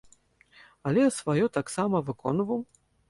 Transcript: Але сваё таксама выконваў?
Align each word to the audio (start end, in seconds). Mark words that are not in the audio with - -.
Але 0.91 1.03
сваё 1.19 1.45
таксама 1.59 2.03
выконваў? 2.09 2.59